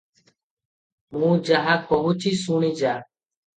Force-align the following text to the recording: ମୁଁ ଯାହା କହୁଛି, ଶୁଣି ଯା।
ମୁଁ 1.17 1.29
ଯାହା 1.51 1.77
କହୁଛି, 1.93 2.35
ଶୁଣି 2.43 2.75
ଯା। 2.83 2.99